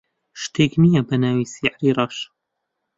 [0.41, 2.15] شتێک نییە بە ناوی سیحری ڕەش.